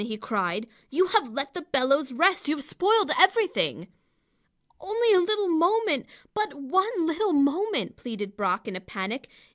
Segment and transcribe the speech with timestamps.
[0.03, 0.67] he cried.
[0.89, 2.47] "You have let the bellows rest!
[2.47, 3.87] You have spoiled everything!"
[4.79, 9.29] "Only a little moment, but one little moment," pleaded Brock, in a panic.